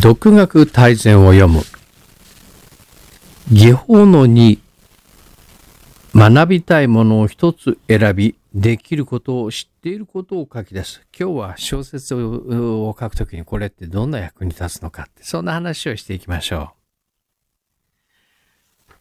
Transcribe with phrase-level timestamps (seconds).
[0.00, 1.60] 独学大全を読む。
[3.50, 4.58] 下法の2、
[6.14, 11.02] 学びたいものを一つ選び、できることを知っていることを書き出す。
[11.18, 16.74] 今日は小説を書くときにこれってどんな役に立つのかって、そんな話をしていきましょ
[18.88, 18.92] う。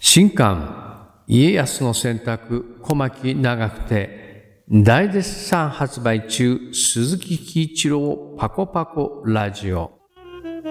[0.00, 10.01] 新刊、家康の選択、小牧長くて、大絶賛発売中、鈴木喜一郎パコパコラジオ。
[10.64, 10.70] 今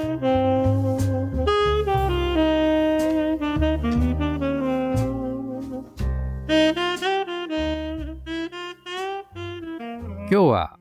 [10.29, 10.79] 日は、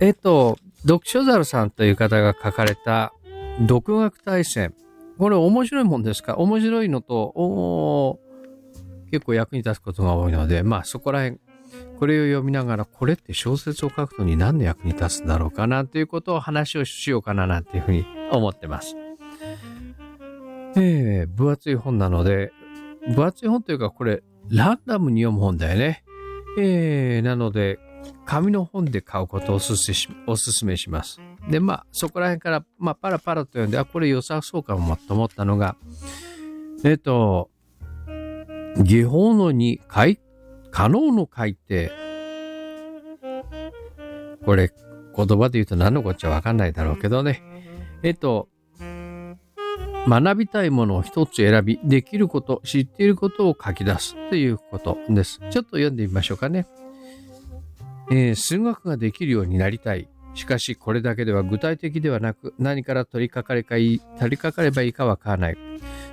[0.00, 3.12] えっと、読書猿さんという方が書かれた
[3.68, 4.74] 独学対戦。
[5.16, 6.38] これ面白いもんですか？
[6.38, 8.18] 面白いのと、
[9.12, 11.38] 結構役に立つことが多いので、まあそこら辺、
[11.98, 18.96] これを読みながら、これって小説を書くのに何の役に立つんだろうかなということを話をしようかななんていうふうに思ってます。
[20.76, 22.52] えー、分厚い本なので、
[23.14, 26.04] 分厚い本というかこれ、ランダムに読む本だよね。
[26.58, 27.78] えー、なので、
[28.24, 31.20] 紙の本で買うことをおすすしおすすめします。
[31.48, 35.76] で、まあ、そこら辺から、まあ、パラパラと読んで、あ、これ良さそうかもと思ったのが、
[36.84, 37.50] えっ、ー、と、
[38.82, 39.80] 技法の2、
[40.70, 41.92] 可能の改定。
[44.44, 44.72] これ、
[45.16, 47.42] 言葉で言うと何のこっちゃわかんないだろうけどね。
[48.02, 48.48] えっ、と、
[50.08, 55.40] 学びたいものを一つ選び、できること、知っていることを書き出すということです。
[55.50, 56.66] ちょっと読んでみましょうかね。
[58.10, 60.08] えー、数学ができるようになりたい。
[60.34, 65.69] しかしこれだけでは具体的ではなく何から取り掛かれかい、取り掛かればいいかわからない。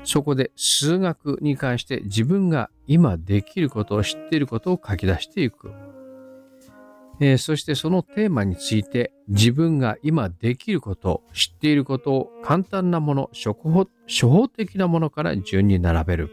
[0.08, 5.73] そこで数学に関して自分が今できることを知っていることを書き出していく。
[7.19, 16.30] えー、そしてそのテーマについて自分が今できること、知っていることを簡単なもの、初歩初歩的なものから順に並べる。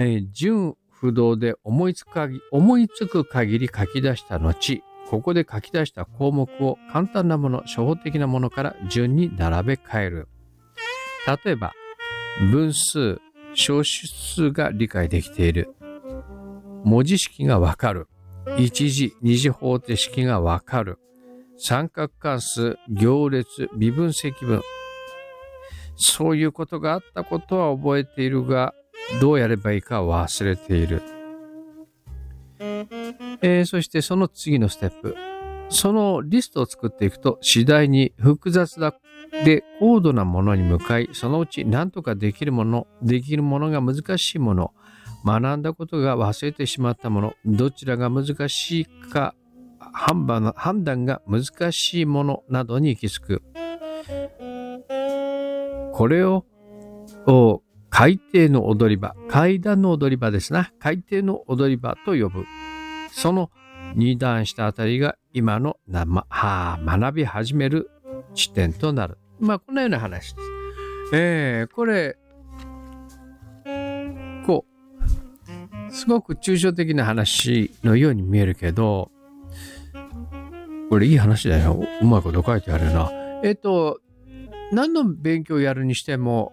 [0.00, 10.28] えー、順不動で思いつく限り思いつく限り書き出した後、ここで書き出した項目を簡単なもの、初歩的なものから順に並べ替える。
[11.44, 11.74] 例えば、
[12.38, 13.20] 分数、
[13.54, 15.74] 小数が理解できている。
[16.84, 18.08] 文字式がわかる。
[18.58, 20.98] 一次、二次方程式がわかる。
[21.58, 24.62] 三角関数、行列、微分積分。
[25.96, 28.74] そういうことがあったことは覚えているが、
[29.20, 31.02] どうやればいいか忘れている。
[32.58, 35.16] えー、そしてその次のステップ。
[35.70, 38.94] そのリストを作っていくと次第に複雑だ
[39.44, 44.74] で高度なものに向かい、そのうち何とかできるもの、できるものが難しいもの、
[45.24, 49.34] 学んだことが忘れてしまったもの、どちらが難しいか
[49.78, 53.42] 判断が難しいものなどに行き着く。
[55.92, 56.44] これを
[57.90, 60.72] 海底の踊り場、階段の踊り場ですな。
[60.80, 62.46] 海底の踊り場と呼ぶ。
[63.12, 63.50] その
[63.94, 67.90] 二段下あたりが今のな、ま、はあ、学び始める
[68.34, 69.18] 地点となる。
[69.38, 70.48] まあ、このような話です。
[71.12, 72.16] えー、これ、
[74.46, 74.64] こ
[75.88, 79.10] う、すごく抽象的な話のように見えるけど、
[80.88, 81.84] これいい話だよ。
[82.00, 83.10] うまいこと書いてあるな。
[83.42, 84.00] えっ、ー、と、
[84.72, 86.52] 何の勉強をやるにしても、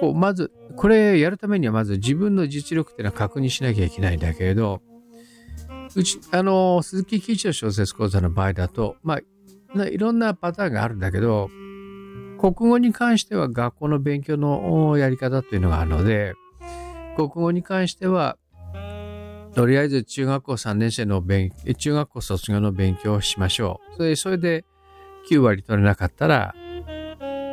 [0.00, 4.82] こう、まず、これやるためにはまず自分の実力っていうのは確認しなきゃいけないんだけれど、
[5.96, 9.20] うち、あの、鈴木吉の小説講座の場合だと、ま
[9.76, 11.50] あ、いろんなパターンがあるんだけど、
[12.40, 16.34] 国語に関しては学校の勉強のやり方っていうのがあるので、
[17.16, 18.36] 国語に関しては、
[19.54, 23.96] とりあえず中学校3年生の勉中学校卒業の勉強をしましょう。
[23.96, 24.64] それそれで
[25.30, 26.54] 9割取れなかったら、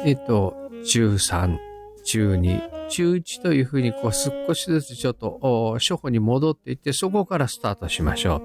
[0.04, 1.58] えっと、中3、
[2.04, 8.42] 中2、中1というふうにこう少しずつちょっと初歩に戻っていってそこからスタートしましょう。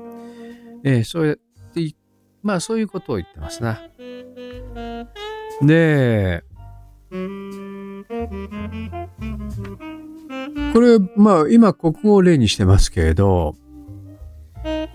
[0.85, 1.37] えー、そうやっ
[1.75, 1.95] て、
[2.43, 3.81] まあそういうことを言ってますな。
[5.63, 6.45] で、
[10.73, 13.57] これ、まあ今国語を例にしてますけれど、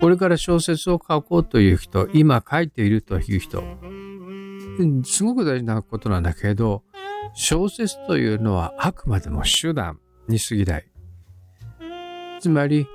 [0.00, 3.62] これから小説を書こうという人、今書いているという人、
[5.04, 6.82] すごく大事なことなんだけど、
[7.34, 9.98] 小説というのはあくまでも手段
[10.28, 10.86] に過ぎない。
[12.40, 12.86] つまり、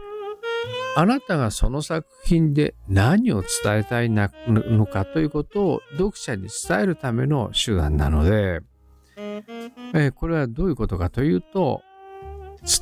[0.95, 8.61] あなたがその作品で何を伝えたいのかということを読者に伝えるための手段なので、
[9.93, 11.81] えこれはどういうことかというと、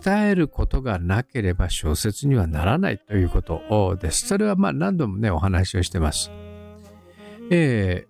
[0.04, 4.28] 伝えることがなければ小説にはならないということです。
[4.28, 6.32] それはまあ何度もね、お話をしてます。
[7.52, 8.08] え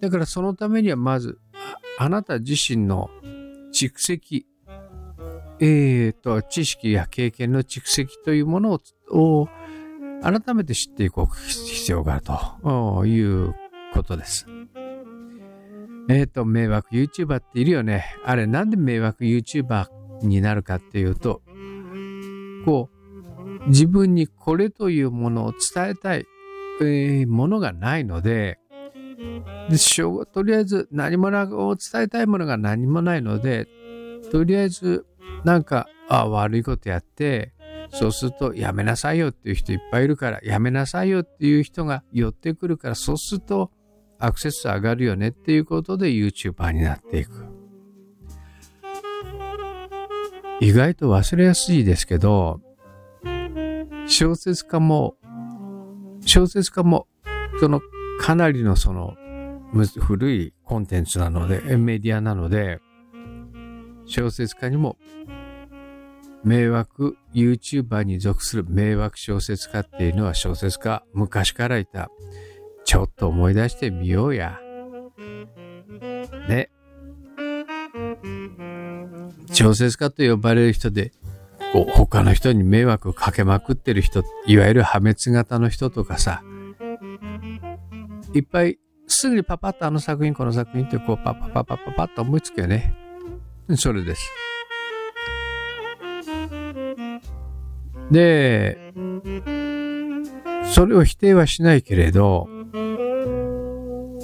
[0.00, 1.38] ー、だからそのためにはまず、
[1.98, 3.10] あなた自身の
[3.72, 4.46] 蓄積、
[5.60, 9.48] えーと、知識や経験の蓄積というものを
[10.22, 13.54] 改めて知っていく必要があるという
[13.94, 14.46] ことです。
[16.08, 18.04] えっ、ー、と、迷惑 YouTuber っているよね。
[18.24, 19.86] あれ、なんで迷惑 YouTuber
[20.22, 21.42] になるかっていうと、
[22.64, 26.26] こう、自分にこれというものを伝えたい、
[26.80, 28.58] えー、ものがないので、
[29.68, 33.66] でしょうとりあえず何もなを伝えたいものが何もないので、
[34.30, 35.06] とりあえず
[35.44, 37.52] なんか、あ悪いことやって、
[37.90, 43.70] そうするとやめなさいよっていう人いっぱいいるから、やめなさいよっていう人が寄ってくるから、そうすると
[44.18, 47.46] アクセス上がるよねっていうことで YouTuber になっていく。
[50.60, 52.60] 意外と忘れやすいですけど、
[54.06, 55.16] 小説家も、
[56.24, 57.06] 小説家も、
[57.60, 57.80] その
[58.20, 59.16] かなりのその
[60.00, 62.80] 古いコンテンツなので、メディアなので、
[64.06, 64.96] 小説家にも
[66.44, 72.08] 迷惑 YouTuber に属する迷惑小説家っていうのは小説家昔からいた
[72.84, 74.60] ちょっと思い出してみようや。
[76.48, 76.70] ね。
[79.52, 81.12] 小説家と呼ばれる人で、
[81.72, 86.42] こう他の人に迷惑をかけまくってる人、いわゆる破滅型の人とかさ、
[88.36, 92.94] いっぱいすぐにパパッとあの作品、この作品ってこうパパパパパパッと思いつくよね。
[93.76, 94.30] それです。
[98.10, 98.92] で、
[100.72, 102.48] それを否定はしないけれど、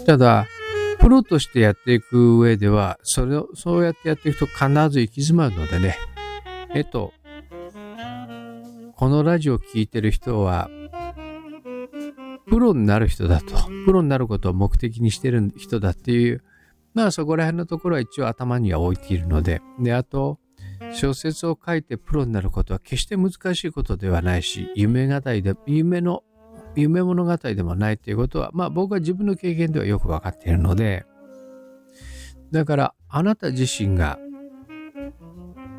[0.07, 0.47] ただ、
[1.01, 5.97] プロとしてやっていく上では、それを、そうやってやっていくと必ず行き詰まるのでね。
[6.75, 7.13] えっと、
[8.95, 10.71] このラジオを聴いてる人は、
[12.49, 13.55] プロになる人だと、
[13.85, 16.43] プロになることを目的にしてる人だっていう、
[16.95, 20.39] まあそこら辺のところは一応頭には置いているので、で、あと、
[20.93, 26.25] 小説を書いてプロになることは決して難しいことではないし、夢語りで、夢の
[26.75, 31.05] 夢物語でもないっていうことは、まあ僕は自分の経験ではよくわかっているので、
[32.51, 34.19] だからあなた自身が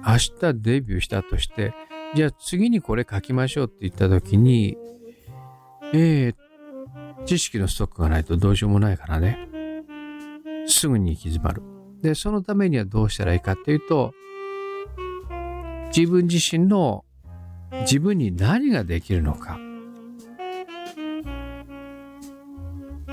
[0.05, 1.73] 明日デビューしたとして、
[2.15, 4.77] じゃあ次にこれ書きましょうって言った時に、
[5.93, 6.35] えー、
[7.25, 9.49] 知識のストックがないとどうしようもないからね。
[10.67, 11.61] すぐに行き詰まる。
[12.01, 14.13] で、そのためにはどうしたらいいかっていうと、
[15.95, 17.05] 自分自身の
[17.81, 19.57] 自分に何ができるのか。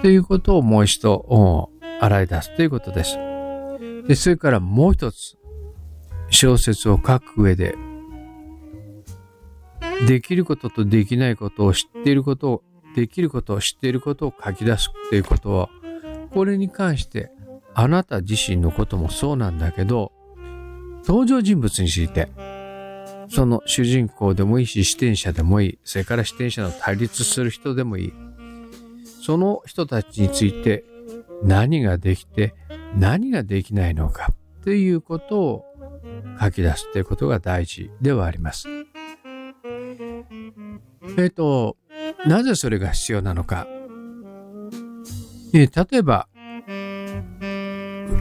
[0.03, 1.71] ということをもう一度
[2.01, 3.17] 洗い出すということです。
[4.09, 5.37] で、それからもう一つ、
[6.31, 7.77] 小説を書く上で、
[10.07, 12.63] できることとできないことを知っていることを、
[12.95, 15.69] できることを知っていることを書き出すということは、
[16.33, 17.31] これに関して、
[17.75, 20.13] あなた自身のこともそうなんだけど、
[21.07, 22.29] 登場人物について、
[23.29, 28.13] その主人公でもいいし、視点者でもいい、それから視点者の対立する人でもいい、
[29.23, 30.85] その人たちについて
[31.43, 32.55] 何ができて
[32.97, 34.33] 何ができないのか
[34.65, 35.65] ということを
[36.41, 38.69] 書き出すということが大事ではあります。
[38.69, 38.85] え
[41.27, 41.77] っ、ー、と、
[42.27, 43.67] なぜそれが必要なのか。
[45.53, 46.29] えー、例えば、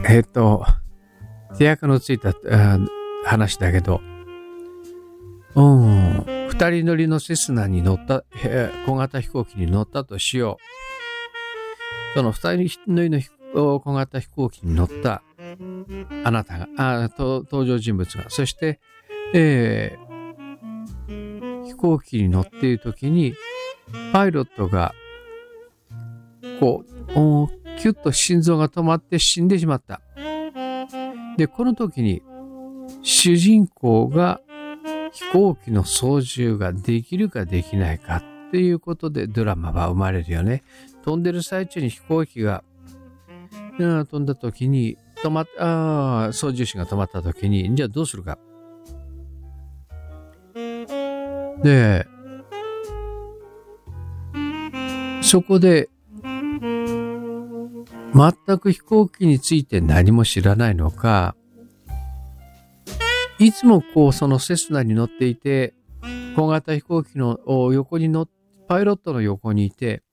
[0.08, 0.64] えっ、ー、と、
[1.56, 2.32] 手役のついた
[3.24, 4.00] 話だけど、
[5.54, 8.24] うん、二人乗りのセスナに乗った、
[8.86, 10.58] 小型飛行機に乗ったとしよ
[12.14, 12.18] う。
[12.18, 13.20] その二人乗りの
[13.54, 15.22] 小型飛行機に乗った
[16.24, 18.80] あなたが、あ登場人物が、そして、
[19.34, 23.34] えー、飛行機に乗っている時に、
[24.12, 24.94] パイロットが、
[26.58, 26.90] こう、
[27.80, 30.00] キュッと心臓が止まって死んでしまった。
[31.36, 32.22] で、この時に、
[33.02, 34.40] 主人公が
[35.12, 38.16] 飛行機の操縦ができるかできないか
[38.48, 40.62] っていうことでドラマは生まれるよね。
[41.04, 42.62] 飛んでる最中に飛行機が、
[43.78, 48.38] 飛んだ時に、止まっ、あ操縦士が止まった時に、じゃあどうするか。
[51.62, 52.06] で、
[55.22, 55.88] そこで、
[58.12, 61.36] 全く飛行機について何も知らないのか、
[63.38, 65.74] いつもこう、そのセスナに乗っていて、
[66.36, 67.38] 小型飛行機の
[67.72, 70.04] 横に乗ってパイロットの横にいて、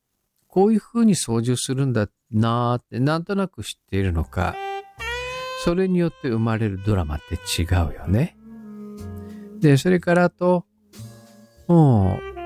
[0.47, 4.55] こういう風に操縦するんだなーってなんとなく知っているのか、
[5.63, 8.35] それによって生まれるドラマって違うよね。
[9.59, 10.65] で、それからと、
[11.67, 12.36] もう、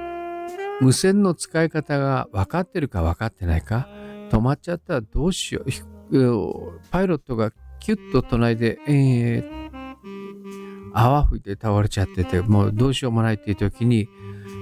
[0.82, 3.88] 無線の使い方が分かってるか分かってないか、
[4.32, 6.82] 止まっちゃったらどうしよう。
[6.90, 14.10] パイロットがキュッと隣で、えー、泡吹いて倒れちゃってて、もうどうしようもないっていう時に、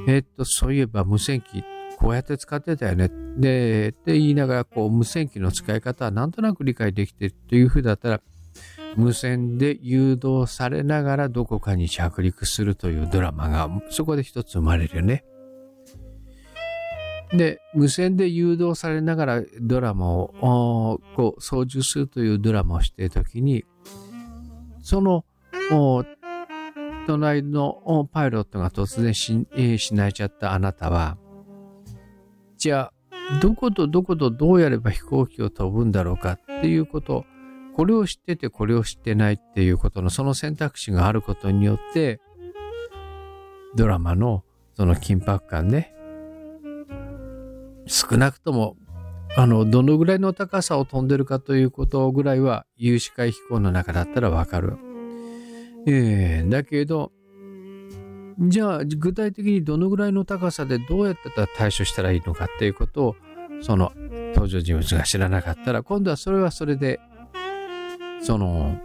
[0.08, 1.64] えー、っと、そういえば無線機、
[1.98, 3.10] こうやって使ってたよね。
[3.38, 8.22] で、って言いながら、こう、無線機の使い方はなんとなく理解できてるというふうだったら、
[8.96, 15.24] 無線で誘導されながらどこかに着陸するというドラマがそこで一つ生まれるよね。
[17.34, 23.66] で、無線で誘導されながらドラマをこう操縦するというドラマをしているときに、
[24.82, 25.26] その
[27.06, 31.18] 隣のパイロットが突然死,、え死なれちゃったあなたは、
[32.58, 37.26] じゃあ、どことどことどうやれば飛行機を飛ぶんだろうかっていうこと
[37.76, 42.20] これを知っててこれを知ってないっていうことのその選択肢があることによって、
[43.76, 44.44] ドラマの
[44.74, 45.96] その緊迫感ね、
[47.90, 48.78] 少なくとも、
[49.36, 54.78] あの、どのぐらいの高さを飛んでるかということぐらいは、有視界飛行の中だったらわかる。
[55.88, 57.12] ええー、だけど、
[58.40, 63.16] じゃあ、具体的にどのぐらいの高さでどうやって対処したらいいのかっていうことを、
[63.62, 63.92] その
[64.34, 67.02] 登場人物が知らなかったら、今度はそれはそれで
[68.22, 68.78] その、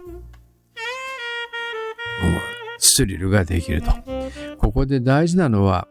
[2.77, 3.91] スリルができると。
[4.57, 5.87] ここで大事なのは、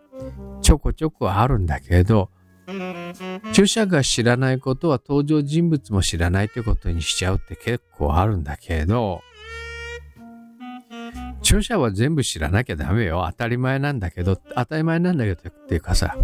[0.62, 2.30] ちょこちょこあるんだけど、
[3.50, 9.22] 著者が知らないことは登場人物も知らないってことにしちゃうって結構あるんだけど、
[11.40, 13.24] 著者は全部知らなきゃダメよ。
[13.30, 16.16] 当たり前なんだけど、当たり前なんだけどっていうかさ、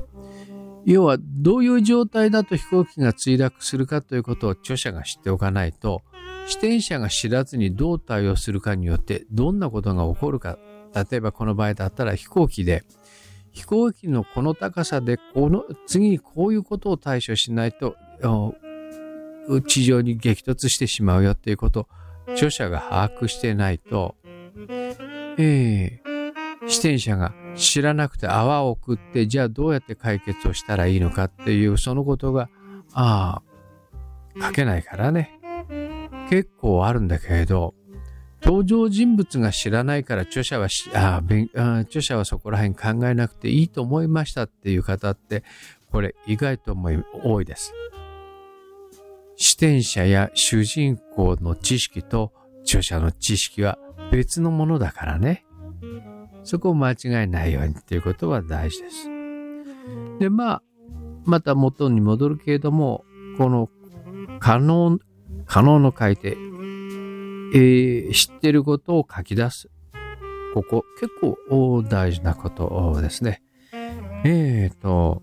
[0.86, 6.02] 要はどういう状態だと飛行機が墜落するかということを著者が知っておかないと、
[6.46, 10.58] 視点者が知らずにどう対応するかによってどんなことが起こるか。
[10.94, 12.82] 例えばこの場合だったら飛行機で、
[13.52, 17.96] 飛行機のこの高さでこの次にこういうことを対処しないと
[19.66, 24.14] 地上に激突してしまうよっていうことを著者が把握してないと、
[25.38, 32.48] えー、視点者が知らなくて泡を送ってじゃあどうやって解決をしたらいいのかっていうそのことが
[32.92, 33.42] あ
[34.38, 35.40] あ書けないからね。
[36.30, 37.74] 結構あるんだけれど、
[38.50, 41.22] 登場人物が知らないから著者はあ
[41.54, 45.44] あ著者はそこら辺考えなくていいと思いましたっていう方って、
[45.92, 46.76] これ意外と
[47.22, 47.72] 多いです。
[49.36, 53.78] 視点者や主人公の知識と著者の知識は
[54.10, 55.44] 別のものだからね。
[56.42, 59.08] そこを間違えないようにっていうことは大事です。
[60.18, 60.62] で、まあ、
[61.24, 63.04] また元に戻るけれども、
[63.38, 63.70] この
[64.40, 64.98] 可能
[65.46, 66.36] 可能の書いて、
[67.52, 69.70] えー、知ってることを書き出す。
[70.54, 73.42] ここ結構大事なことですね。
[74.24, 75.22] えっ、ー、と、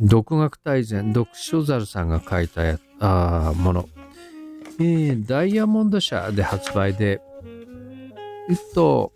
[0.00, 2.62] 独学大全、読書猿さんが書いた
[3.00, 3.88] あもの。
[4.78, 7.20] えー、ダイヤモンド社で発売で、
[8.48, 9.12] えっと、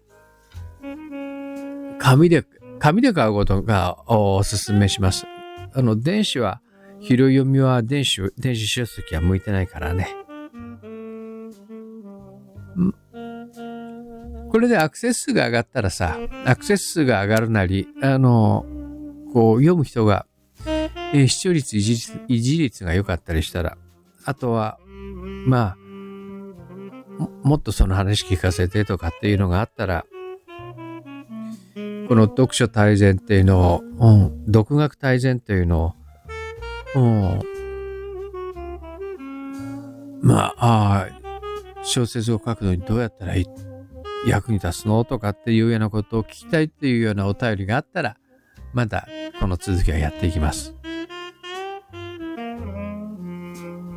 [1.99, 2.45] 紙で、
[2.81, 5.27] 紙で買うことがお勧めします。
[5.73, 6.61] あの、電子は
[7.01, 10.24] 拾い読みは電子、電子書籍は向いてないからね。
[14.55, 18.65] これでアクセス数が上がったらさ、アクセス数が上がるなり、あの、
[19.33, 20.27] こう読む人が、
[20.65, 21.81] えー、視聴率維
[22.41, 23.77] 持率、が良かったりしたら、
[24.25, 24.79] あとは、
[25.45, 30.07] まあ、もっとその話聞かせてとかっていうのがあったら、
[32.07, 35.97] この読書大全っていうのを、うん、独学大全っていうの
[36.95, 37.43] を、うん。
[40.23, 41.09] まあ、あ
[41.83, 43.47] 小説を書くのにどうやったらいい
[44.27, 45.05] 役に立つの？
[45.05, 48.17] とかっていうようなことを聞きたいっていうようなお便りがあったら、
[48.73, 49.07] また
[49.41, 50.75] この続きはやっていきます。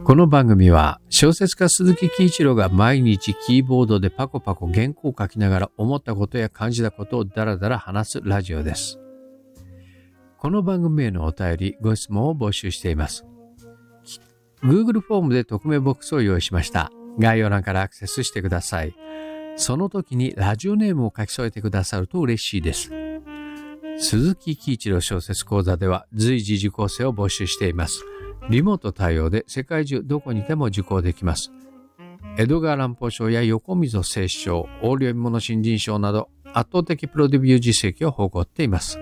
[0.03, 8.99] この番組は小説家鈴木喜一郎が毎日キーボードでパコパコ原稿を書きながら思ったことや感じたことをダラダラ話すラジオです。
[10.37, 13.25] この番組へのお便り、ご質問を募集しています。
[14.63, 16.89] Google フォームで匿名ボックスを用意しました。
[17.19, 18.95] 概要欄からアクセスしてください。
[19.57, 22.91] その時にラジオネームを書き添えてくださると嬉しいです。
[23.99, 28.05] 鈴木喜一郎小説講座では随時受講生を募集しています。
[28.49, 31.51] リモート対応で世界中どこにでも受講できます。
[32.37, 38.99] 江戸川乱歩賞や横溝正史賞、横領物新人賞など圧倒的プロデビュー実績を誇っています。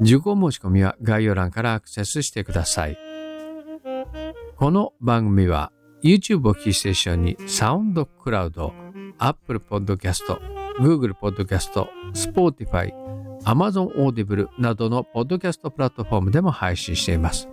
[0.00, 2.98] 受講申し込みは概要欄からアクセスしてください。
[4.56, 5.70] この番組は
[6.02, 8.72] YouTube をキーステーションにサウンドクラウド、
[9.18, 10.38] Apple Podcast、
[10.80, 12.92] Google Podcast、Spotify、
[13.44, 17.48] Amazon Audible などのポッドキャストプラットフォームでも配信しています。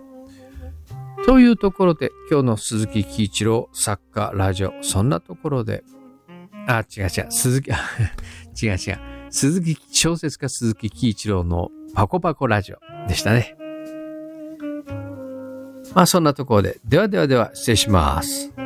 [1.26, 5.82] というところで、今日の鈴木喜一郎作家ラジオ、そんなところで、
[6.68, 7.70] あ、違う違う、鈴木、
[8.62, 8.76] 違う違う、
[9.30, 13.56] 鈴木、小説家鈴木喜一郎のパコパコラジオでしたね。
[15.94, 18.65] まあそんなところで、ではではでは失礼します。